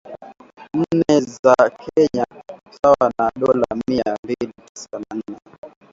nne 0.73 1.21
za 1.21 1.55
Kenya 1.81 2.25
sawa 2.81 3.11
na 3.19 3.31
dola 3.39 3.65
mia 3.87 4.17
mbili 4.23 4.53
tisini 4.53 5.03
na 5.09 5.21
nane 5.25 5.37